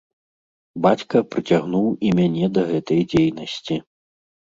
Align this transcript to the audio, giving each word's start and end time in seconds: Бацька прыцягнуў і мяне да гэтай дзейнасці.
Бацька 0.85 1.21
прыцягнуў 1.35 1.87
і 2.09 2.17
мяне 2.23 2.45
да 2.59 2.67
гэтай 2.73 3.09
дзейнасці. 3.15 3.83